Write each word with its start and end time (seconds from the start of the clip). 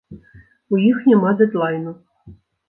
У 0.77 0.79
іх 0.91 0.97
няма 1.11 1.35
дэдлайну. 1.43 1.95